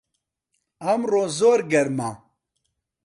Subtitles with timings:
[0.83, 2.11] ئەمڕۆ زۆر گەرمە